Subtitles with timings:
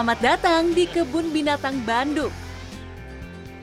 [0.00, 2.32] Selamat datang di Kebun Binatang Bandung.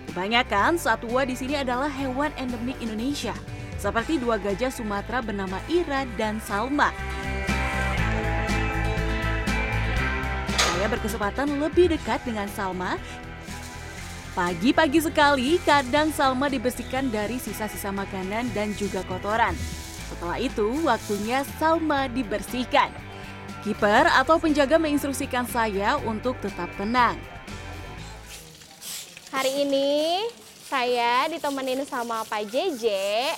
[0.05, 3.33] Kebanyakan satwa di sini adalah hewan endemik Indonesia,
[3.81, 6.93] seperti dua gajah Sumatera bernama Ira dan Salma.
[10.61, 13.01] Saya berkesempatan lebih dekat dengan Salma.
[14.37, 19.57] Pagi-pagi sekali, kadang Salma dibersihkan dari sisa-sisa makanan dan juga kotoran.
[20.13, 23.06] Setelah itu, waktunya Salma dibersihkan.
[23.67, 27.19] Kiper atau penjaga menginstruksikan saya untuk tetap tenang.
[29.27, 30.23] Hari ini
[30.63, 33.35] saya ditemenin sama Pak Jeje.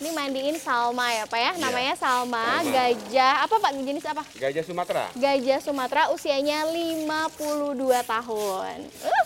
[0.00, 2.72] Ini mandiin Salma ya Pak ya, namanya Salma, Salma.
[2.72, 4.24] gajah, apa Pak jenis apa?
[4.40, 5.12] Gajah Sumatera.
[5.12, 8.76] Gajah Sumatera usianya 52 tahun.
[9.04, 9.24] Uh,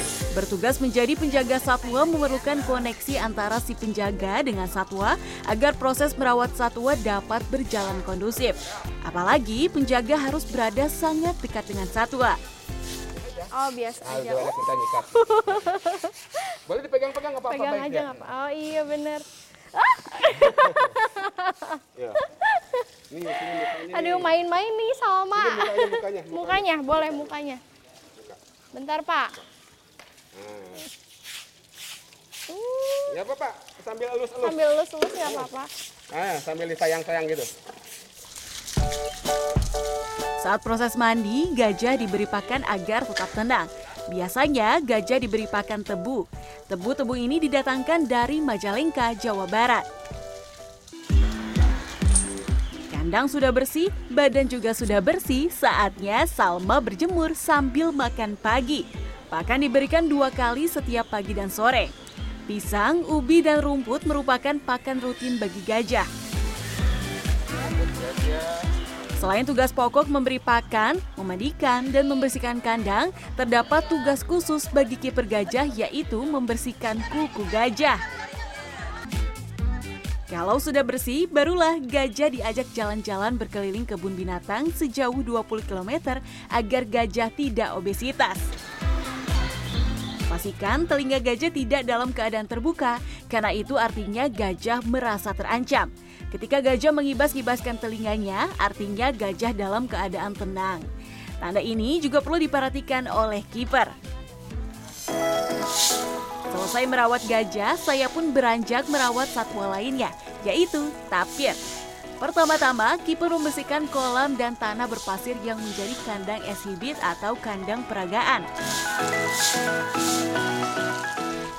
[0.31, 6.95] Bertugas menjadi penjaga satwa memerlukan koneksi antara si penjaga dengan satwa agar proses merawat satwa
[7.03, 8.55] dapat berjalan kondusif.
[9.03, 12.39] Apalagi penjaga harus berada sangat dekat dengan satwa.
[13.51, 14.31] oh biasa aja.
[14.31, 15.03] gimana kita nyikat.
[16.63, 18.25] Boleh dipegang-pegang apa-apa Pegang aja nggak apa?
[18.31, 19.19] Oh iya bener.
[23.11, 23.93] Ini, ini mukanya.
[23.99, 25.43] Aduh main-main nih Salma.
[25.43, 27.57] Ini mukanya, mukanya, Mukanya, boleh mukanya.
[28.71, 29.59] Bentar Pak.
[30.35, 30.91] Uh,
[33.11, 33.53] Ya apa Pak?
[33.83, 34.43] Sambil elus-elus.
[34.47, 35.63] sambil lulus-lulus nggak apa-apa.
[36.15, 37.45] Ah, sambil disayang-sayang gitu.
[40.41, 43.67] Saat proses mandi, gajah diberi pakan agar tetap tenang.
[44.09, 46.25] Biasanya gajah diberi pakan tebu.
[46.65, 49.85] Tebu-tebu ini didatangkan dari Majalengka, Jawa Barat.
[52.89, 59.00] Kandang sudah bersih, badan juga sudah bersih, saatnya Salma berjemur sambil makan pagi.
[59.31, 61.87] Pakan diberikan dua kali setiap pagi dan sore.
[62.51, 66.03] Pisang, ubi, dan rumput merupakan pakan rutin bagi gajah.
[69.23, 75.63] Selain tugas pokok memberi pakan, memandikan, dan membersihkan kandang, terdapat tugas khusus bagi kiper gajah
[75.79, 78.03] yaitu membersihkan kuku gajah.
[80.27, 86.19] Kalau sudah bersih, barulah gajah diajak jalan-jalan berkeliling kebun binatang sejauh 20 km
[86.51, 88.35] agar gajah tidak obesitas.
[90.31, 95.91] Pastikan telinga gajah tidak dalam keadaan terbuka, karena itu artinya gajah merasa terancam.
[96.31, 100.79] Ketika gajah mengibas-ngibaskan telinganya, artinya gajah dalam keadaan tenang.
[101.35, 103.91] Tanda ini juga perlu diperhatikan oleh kiper.
[106.47, 110.15] Selesai merawat gajah, saya pun beranjak merawat satwa lainnya,
[110.47, 110.79] yaitu
[111.11, 111.59] tapir.
[112.21, 118.45] Pertama-tama, kiper membersihkan kolam dan tanah berpasir yang menjadi kandang exhibit atau kandang peragaan.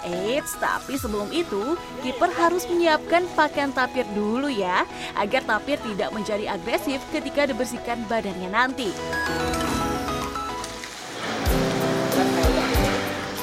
[0.06, 1.74] Eits, tapi sebelum itu,
[2.06, 4.86] kiper harus menyiapkan pakan tapir dulu ya,
[5.18, 8.94] agar tapir tidak menjadi agresif ketika dibersihkan badannya nanti.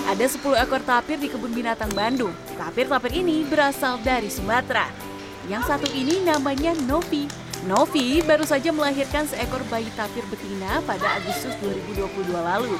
[0.08, 2.31] Ada 10 ekor tapir di kebun binatang Bandung.
[2.56, 5.09] Tapir-tapir ini berasal dari Sumatera.
[5.49, 7.25] Yang satu ini namanya Novi.
[7.65, 12.77] Novi baru saja melahirkan seekor bayi tapir betina pada Agustus 2022 lalu.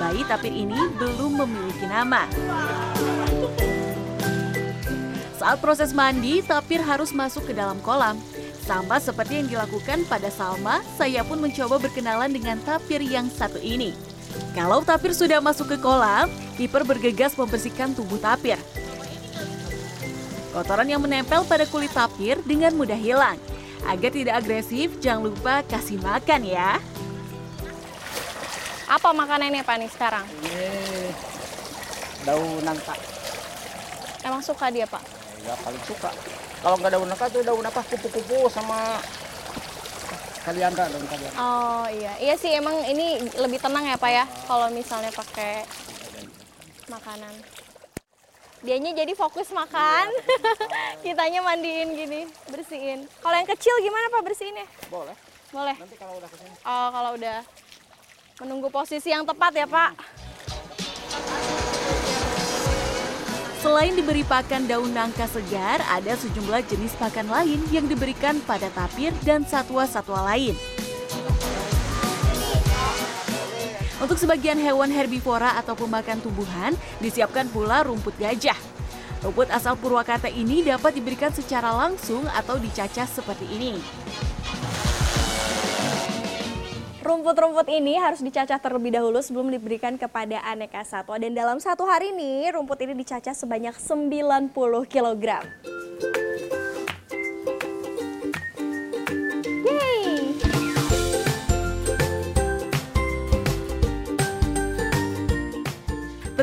[0.00, 2.24] Bayi tapir ini belum memiliki nama.
[5.36, 8.16] Saat proses mandi, tapir harus masuk ke dalam kolam.
[8.64, 13.92] Sama seperti yang dilakukan pada Salma, saya pun mencoba berkenalan dengan tapir yang satu ini.
[14.56, 18.56] Kalau tapir sudah masuk ke kolam, kiper bergegas membersihkan tubuh tapir.
[20.52, 23.36] Kotoran yang menempel pada kulit tapir dengan mudah hilang.
[23.86, 26.82] Agar tidak agresif, jangan lupa kasih makan ya.
[28.88, 30.24] Apa makanannya Pak nih sekarang?
[30.40, 30.68] Ini
[32.24, 32.96] daun nangka.
[34.24, 35.04] Emang suka dia Pak?
[35.44, 36.10] Ya paling suka.
[36.64, 37.84] Kalau nggak daun nangka tuh daun apa?
[37.84, 38.98] Kupu-kupu sama
[40.48, 41.36] kaliandra daun kaliandra.
[41.36, 45.68] Oh iya, iya sih emang ini lebih tenang ya Pak ya kalau misalnya pakai
[46.88, 47.32] makanan.
[48.58, 50.10] Dianya jadi fokus makan,
[51.06, 53.06] kitanya mandiin gini, bersihin.
[53.22, 54.66] Kalau yang kecil gimana Pak bersihinnya?
[54.90, 55.14] Boleh.
[55.54, 55.76] Boleh.
[55.78, 56.50] Nanti kalau udah ke sini.
[56.66, 57.38] Oh kalau udah
[58.42, 59.92] menunggu posisi yang tepat ya Pak.
[63.58, 69.10] Selain diberi pakan daun nangka segar, ada sejumlah jenis pakan lain yang diberikan pada tapir
[69.26, 70.54] dan satwa-satwa lain.
[73.98, 76.70] Untuk sebagian hewan herbivora atau pemakan tumbuhan,
[77.02, 78.54] disiapkan pula rumput gajah.
[79.26, 83.74] Rumput asal Purwakarta ini dapat diberikan secara langsung atau dicacah seperti ini.
[87.02, 91.18] Rumput-rumput ini harus dicacah terlebih dahulu sebelum diberikan kepada aneka satwa.
[91.18, 94.54] Dan dalam satu hari ini, rumput ini dicacah sebanyak 90
[94.86, 95.42] kg.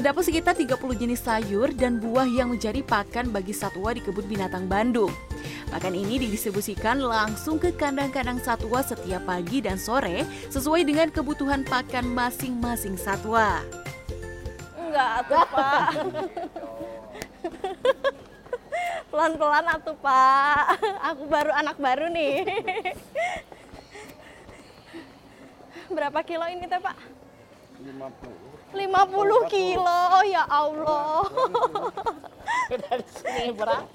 [0.05, 4.69] Terdapat sekitar 30 jenis sayur dan buah yang menjadi pakan bagi satwa di kebun binatang
[4.69, 5.09] Bandung.
[5.73, 10.21] Pakan ini didistribusikan langsung ke kandang-kandang satwa setiap pagi dan sore
[10.53, 13.65] sesuai dengan kebutuhan pakan masing-masing satwa.
[14.77, 15.89] Enggak atuh pak.
[19.09, 20.85] Pelan-pelan atuh pak.
[21.01, 22.45] Aku baru anak baru nih.
[25.89, 26.93] Berapa kilo ini teh pak?
[27.81, 28.44] 50.
[28.75, 31.23] 50 kilo, ya Allah.
[32.67, 33.87] Dari sini berapa?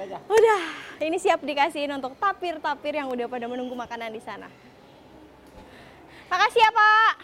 [0.00, 0.20] Udah.
[0.32, 0.62] Udah,
[1.04, 4.48] ini siap dikasihin untuk tapir-tapir yang udah pada menunggu makanan di sana.
[6.32, 7.14] Makasih ya Pak.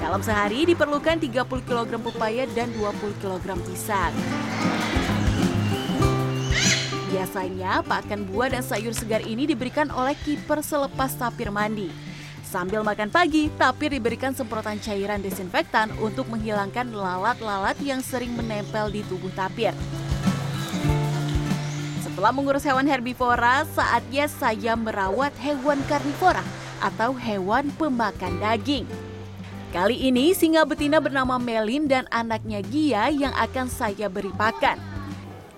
[0.00, 4.14] Dalam sehari diperlukan 30 kg pepaya dan 20 kg pisang.
[7.12, 11.92] Biasanya pakan buah dan sayur segar ini diberikan oleh kiper selepas tapir mandi.
[12.40, 19.04] Sambil makan pagi, tapir diberikan semprotan cairan desinfektan untuk menghilangkan lalat-lalat yang sering menempel di
[19.12, 19.76] tubuh tapir.
[22.00, 26.44] Setelah mengurus hewan herbivora, saatnya saya merawat hewan karnivora
[26.80, 28.88] atau hewan pemakan daging.
[29.68, 34.80] Kali ini singa betina bernama Melin dan anaknya Gia yang akan saya beri pakan.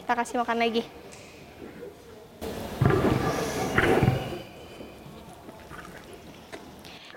[0.02, 1.03] Kita kasih makan lagi.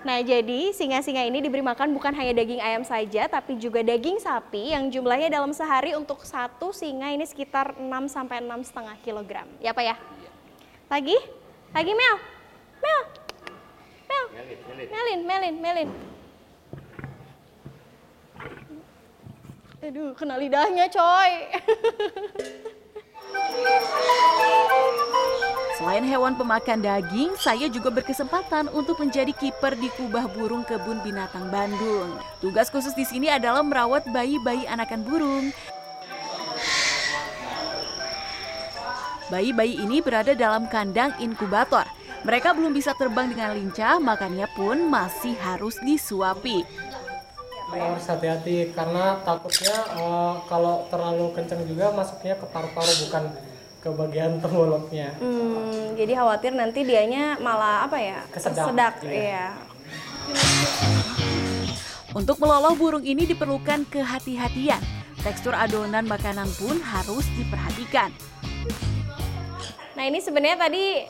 [0.08, 4.72] Nah, jadi singa-singa ini diberi makan bukan hanya daging ayam saja, tapi juga daging sapi
[4.72, 9.44] yang jumlahnya dalam sehari untuk satu singa ini sekitar 6 sampai 6,5 kg.
[9.60, 10.00] Ya, Pak ya?
[10.88, 11.12] Lagi?
[11.76, 12.16] Lagi, Mel?
[12.80, 13.00] Mel?
[14.08, 14.24] Mel?
[14.88, 15.92] Melin, Melin, Melin.
[19.84, 21.32] Aduh, kena lidahnya, coy.
[25.78, 31.46] Selain hewan pemakan daging, saya juga berkesempatan untuk menjadi kiper di kubah burung kebun binatang
[31.54, 32.18] Bandung.
[32.42, 35.54] Tugas khusus di sini adalah merawat bayi-bayi anakan burung.
[39.30, 41.86] Bayi-bayi ini berada dalam kandang inkubator.
[42.26, 46.66] Mereka belum bisa terbang dengan lincah, makanya pun masih harus disuapi.
[47.68, 53.28] harus hati-hati karena takutnya eh, kalau terlalu kencang juga masuknya ke paru-paru bukan
[53.88, 55.08] ke bagian mulutnya.
[55.16, 58.20] Hmm, jadi khawatir nanti dianya malah apa ya?
[58.28, 59.16] Kesedak, Tersedak, iya.
[59.16, 59.46] iya.
[62.12, 64.80] Untuk meloloh burung ini diperlukan kehati-hatian.
[65.24, 68.12] Tekstur adonan makanan pun harus diperhatikan.
[69.96, 71.02] Nah ini sebenarnya tadi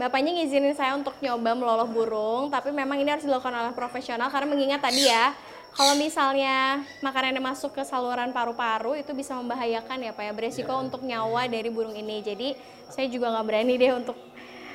[0.00, 4.48] bapaknya ngizinin saya untuk nyoba meloloh burung, tapi memang ini harus dilakukan oleh profesional karena
[4.50, 5.36] mengingat tadi ya,
[5.72, 11.00] kalau misalnya makanannya masuk ke saluran paru-paru itu bisa membahayakan ya pak ya, beresiko untuk
[11.00, 12.20] nyawa dari burung ini.
[12.20, 12.52] Jadi
[12.92, 14.16] saya juga nggak berani deh untuk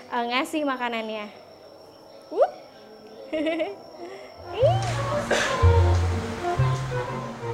[0.09, 1.29] eh, ngasih makanannya.
[2.33, 2.51] Wup.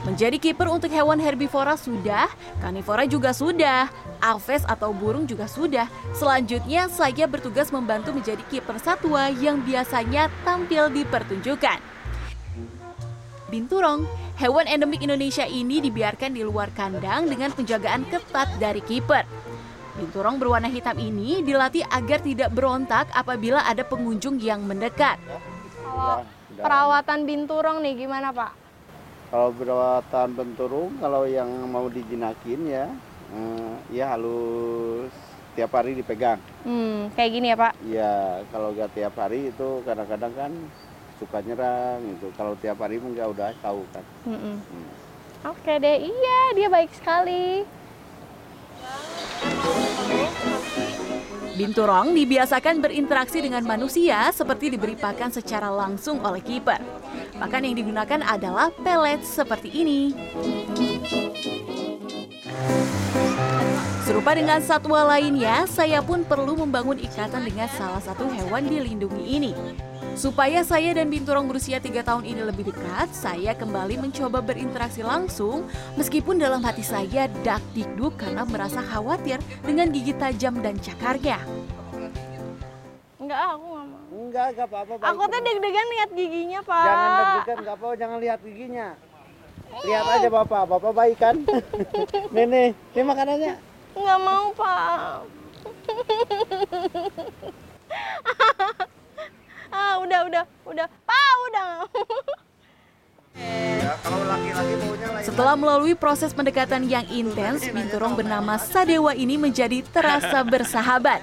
[0.04, 2.30] Menjadi kiper untuk hewan herbivora sudah,
[2.62, 3.90] karnivora juga sudah,
[4.22, 5.90] aves atau burung juga sudah.
[6.14, 11.93] Selanjutnya saya bertugas membantu menjadi kiper satwa yang biasanya tampil di pertunjukan.
[13.54, 14.10] Binturong,
[14.42, 19.30] hewan endemik Indonesia ini dibiarkan di luar kandang dengan penjagaan ketat dari kiper.
[19.94, 25.22] Binturong berwarna hitam ini dilatih agar tidak berontak apabila ada pengunjung yang mendekat.
[25.86, 26.26] Kalau
[26.58, 28.58] perawatan binturong nih gimana pak?
[29.30, 32.90] Kalau perawatan benturung, kalau yang mau dijinakin ya,
[33.38, 35.14] eh, ya halus
[35.54, 36.42] tiap hari dipegang.
[36.66, 37.74] Hmm, kayak gini ya pak?
[37.86, 40.54] Ya kalau nggak tiap hari itu kadang-kadang kan
[41.20, 42.28] suka nyerang itu.
[42.38, 44.04] Kalau tiap hari enggak udah tahu kan.
[44.28, 44.58] Mm-mm.
[44.58, 44.90] Hmm.
[45.44, 47.68] Oke deh, iya dia baik sekali.
[51.54, 56.82] Binturong dibiasakan berinteraksi dengan manusia seperti diberi pakan secara langsung oleh kiper.
[57.38, 60.18] Pakan yang digunakan adalah pelet seperti ini.
[64.02, 69.54] Serupa dengan satwa lainnya, saya pun perlu membangun ikatan dengan salah satu hewan dilindungi ini.
[70.14, 75.66] Supaya saya dan binturong berusia 3 tahun ini lebih dekat, saya kembali mencoba berinteraksi langsung
[75.98, 81.42] meskipun dalam hati saya dak dikduk karena merasa khawatir dengan gigi tajam dan cakarnya.
[83.18, 84.06] Enggak, aku nggak mau.
[84.14, 84.94] Enggak, enggak apa-apa.
[85.02, 86.86] Aku tuh deg-degan lihat giginya, Pak.
[86.86, 88.88] Jangan deg-degan, enggak apa-apa, jangan lihat giginya.
[89.82, 91.36] Lihat aja Bapak, Bapak baik kan?
[92.38, 93.58] Nenek, ini makanannya.
[93.98, 95.26] Nggak mau, Pak.
[99.74, 100.88] ah, udah, udah, udah.
[101.04, 101.70] Pak, udah.
[103.34, 103.98] Ya.
[105.26, 111.20] Setelah melalui proses pendekatan yang intens, binturong bernama Sadewa ini menjadi terasa bersahabat.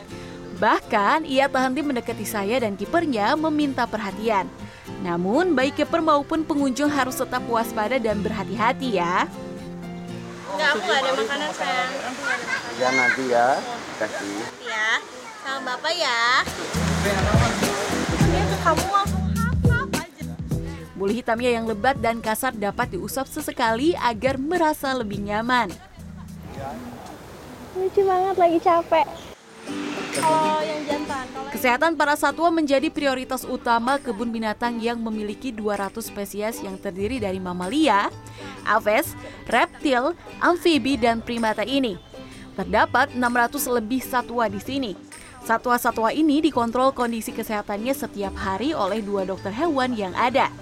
[0.60, 4.44] Bahkan ia tak henti mendekati saya dan kipernya meminta perhatian.
[5.00, 9.24] Namun baik kiper maupun pengunjung harus tetap waspada dan berhati-hati ya.
[10.52, 11.90] Enggak, aku nggak ada makanan sayang.
[12.76, 13.48] Ya nanti ya,
[13.96, 14.40] kasih.
[14.60, 14.88] Ya,
[15.40, 16.20] sama bapak ya.
[18.60, 19.24] Kamu langsung
[19.72, 20.24] hap aja.
[20.92, 25.72] Bulu hitamnya yang lebat dan kasar dapat diusap sesekali agar merasa lebih nyaman.
[27.72, 29.06] Lucu banget lagi capek.
[30.10, 35.96] Kalau yang jantan, kalau Kesehatan para satwa menjadi prioritas utama kebun binatang yang memiliki 200
[36.04, 38.12] spesies yang terdiri dari mamalia,
[38.68, 39.16] aves,
[39.48, 40.12] reptil,
[40.42, 41.96] amfibi, dan primata ini.
[42.58, 44.92] Terdapat 600 lebih satwa di sini.
[45.40, 50.52] Satwa-satwa ini dikontrol kondisi kesehatannya setiap hari oleh dua dokter hewan yang ada.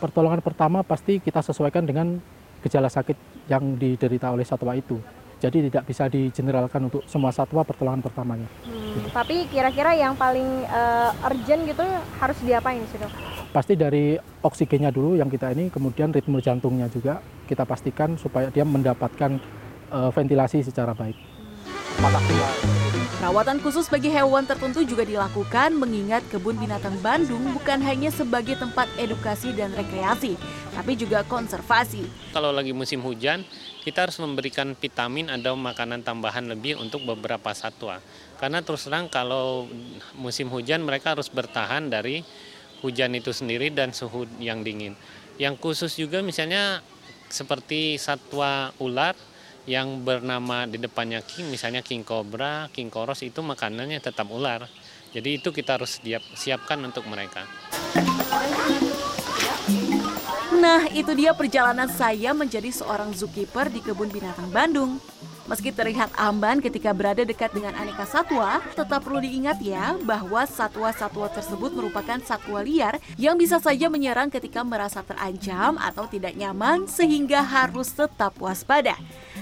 [0.00, 2.16] pertolongan pertama pasti kita sesuaikan dengan
[2.64, 3.16] gejala sakit
[3.52, 4.96] yang diderita oleh satwa itu.
[5.40, 8.48] Jadi tidak bisa digeneralkan untuk semua satwa pertolongan pertamanya.
[8.64, 11.84] Hmm, tapi kira-kira yang paling eh, urgent gitu
[12.16, 13.12] harus diapain sih dok?
[13.52, 18.64] Pasti dari oksigennya dulu yang kita ini, kemudian ritme jantungnya juga kita pastikan supaya dia
[18.64, 19.36] mendapatkan
[19.92, 21.39] eh, ventilasi secara baik.
[23.20, 28.88] Perawatan khusus bagi hewan tertentu juga dilakukan mengingat kebun binatang Bandung bukan hanya sebagai tempat
[28.96, 30.40] edukasi dan rekreasi,
[30.72, 32.08] tapi juga konservasi.
[32.32, 33.44] Kalau lagi musim hujan,
[33.84, 38.00] kita harus memberikan vitamin atau makanan tambahan lebih untuk beberapa satwa.
[38.40, 39.68] Karena terus terang kalau
[40.16, 42.24] musim hujan mereka harus bertahan dari
[42.80, 44.96] hujan itu sendiri dan suhu yang dingin.
[45.36, 46.80] Yang khusus juga misalnya
[47.28, 49.12] seperti satwa ular
[49.68, 54.64] yang bernama di depannya king, misalnya king cobra, king koros itu makanannya tetap ular.
[55.10, 57.44] Jadi itu kita harus siap, siapkan untuk mereka.
[60.60, 65.00] Nah, itu dia perjalanan saya menjadi seorang zookeeper di kebun binatang Bandung.
[65.50, 71.26] Meski terlihat aman ketika berada dekat dengan aneka satwa, tetap perlu diingat ya bahwa satwa-satwa
[71.26, 77.42] tersebut merupakan satwa liar yang bisa saja menyerang ketika merasa terancam atau tidak nyaman sehingga
[77.42, 78.94] harus tetap waspada.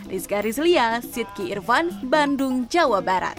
[0.08, 3.36] Rizka Rizlia, Sidki Irfan, Bandung, Jawa Barat.